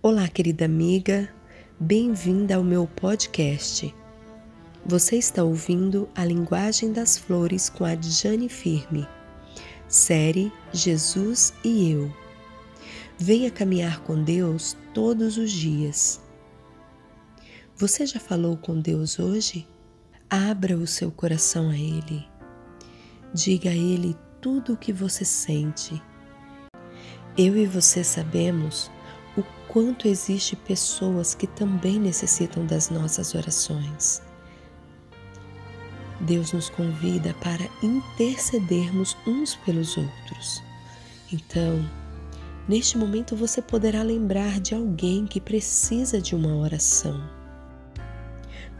[0.00, 1.28] Olá, querida amiga,
[1.80, 3.92] bem-vinda ao meu podcast.
[4.86, 9.08] Você está ouvindo A Linguagem das Flores com a Jane Firme,
[9.88, 12.14] série Jesus e Eu.
[13.18, 16.20] Venha caminhar com Deus todos os dias.
[17.74, 19.66] Você já falou com Deus hoje?
[20.30, 22.24] Abra o seu coração a Ele.
[23.34, 26.00] Diga a Ele tudo o que você sente.
[27.36, 28.88] Eu e você sabemos
[29.68, 34.22] quanto existe pessoas que também necessitam das nossas orações.
[36.20, 40.62] Deus nos convida para intercedermos uns pelos outros.
[41.32, 41.88] Então,
[42.66, 47.22] neste momento você poderá lembrar de alguém que precisa de uma oração.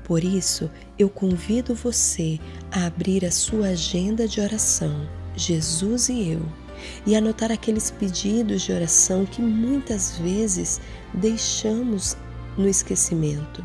[0.02, 2.40] Por isso, eu convido você
[2.72, 6.67] a abrir a sua agenda de oração, Jesus e eu
[7.06, 10.80] e anotar aqueles pedidos de oração que muitas vezes
[11.14, 12.16] deixamos
[12.56, 13.64] no esquecimento.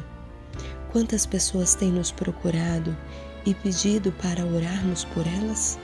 [0.91, 2.95] Quantas pessoas têm nos procurado
[3.45, 5.79] e pedido para orarmos por elas?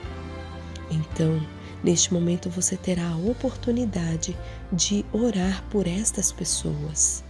[0.90, 1.44] Então,
[1.82, 4.36] neste momento você terá a oportunidade
[4.72, 7.24] de orar por estas pessoas.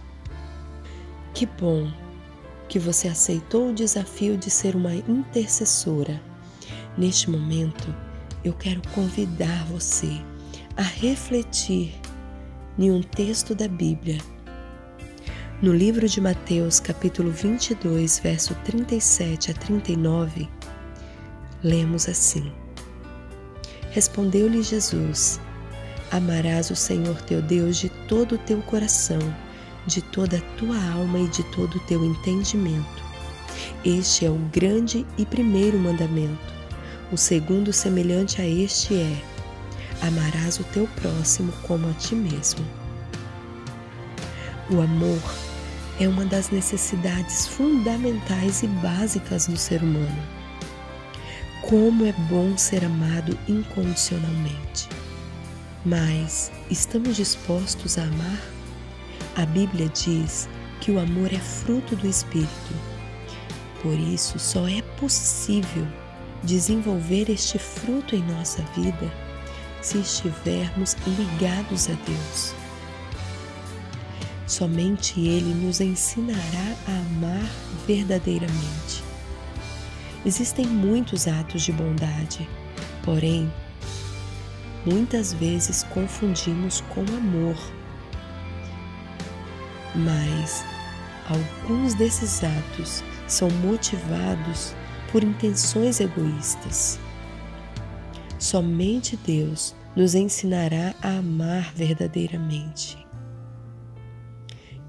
[1.33, 1.91] Que bom
[2.67, 6.21] que você aceitou o desafio de ser uma intercessora.
[6.97, 7.93] Neste momento,
[8.43, 10.19] eu quero convidar você
[10.75, 11.93] a refletir
[12.77, 14.17] em um texto da Bíblia.
[15.61, 20.49] No livro de Mateus, capítulo 22, verso 37 a 39,
[21.63, 22.51] lemos assim:
[23.91, 25.39] Respondeu-lhe Jesus:
[26.11, 29.19] Amarás o Senhor teu Deus de todo o teu coração,
[29.85, 33.03] de toda a tua alma e de todo o teu entendimento.
[33.85, 36.60] Este é o grande e primeiro mandamento.
[37.11, 39.21] O segundo, semelhante a este, é:
[40.01, 42.65] amarás o teu próximo como a ti mesmo.
[44.69, 45.21] O amor
[45.99, 50.23] é uma das necessidades fundamentais e básicas do ser humano.
[51.61, 54.87] Como é bom ser amado incondicionalmente.
[55.83, 58.41] Mas estamos dispostos a amar?
[59.35, 60.47] A Bíblia diz
[60.79, 62.73] que o amor é fruto do Espírito.
[63.81, 65.85] Por isso, só é possível
[66.43, 69.11] desenvolver este fruto em nossa vida
[69.81, 72.53] se estivermos ligados a Deus.
[74.47, 77.49] Somente Ele nos ensinará a amar
[77.87, 79.03] verdadeiramente.
[80.25, 82.47] Existem muitos atos de bondade,
[83.03, 83.51] porém,
[84.85, 87.55] muitas vezes confundimos com amor.
[89.95, 90.63] Mas
[91.27, 94.75] alguns desses atos são motivados
[95.11, 96.99] por intenções egoístas.
[98.39, 102.97] Somente Deus nos ensinará a amar verdadeiramente.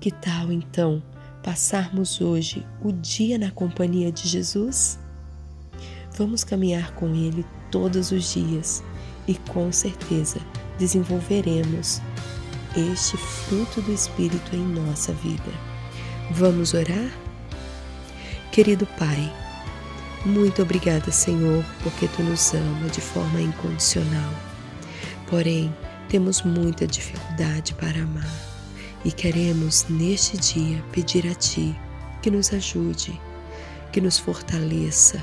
[0.00, 1.02] Que tal então
[1.42, 4.98] passarmos hoje o dia na companhia de Jesus?
[6.16, 8.82] Vamos caminhar com Ele todos os dias
[9.26, 10.40] e com certeza
[10.78, 12.00] desenvolveremos
[12.76, 15.52] este fruto do Espírito em nossa vida.
[16.30, 17.10] Vamos orar?
[18.50, 19.32] Querido Pai,
[20.24, 24.32] muito obrigada, Senhor, porque tu nos ama de forma incondicional.
[25.28, 25.74] Porém,
[26.08, 28.30] temos muita dificuldade para amar
[29.04, 31.74] e queremos neste dia pedir a Ti
[32.20, 33.20] que nos ajude,
[33.90, 35.22] que nos fortaleça,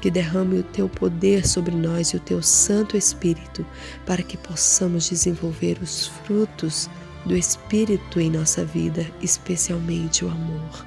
[0.00, 3.64] que derrame o Teu poder sobre nós e o Teu Santo Espírito
[4.04, 6.90] para que possamos desenvolver os frutos
[7.24, 10.86] do Espírito em nossa vida, especialmente o amor.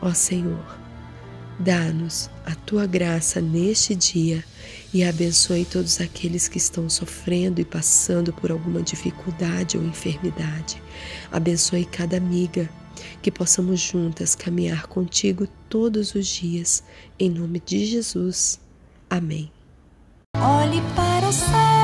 [0.00, 0.78] Ó Senhor,
[1.58, 4.44] Dá-nos a tua graça neste dia
[4.94, 10.80] e abençoe todos aqueles que estão sofrendo e passando por alguma dificuldade ou enfermidade.
[11.32, 12.68] Abençoe cada amiga,
[13.20, 16.84] que possamos juntas caminhar contigo todos os dias.
[17.18, 18.60] Em nome de Jesus.
[19.10, 19.50] Amém.
[20.36, 21.78] Olhe para o céu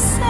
[0.00, 0.29] say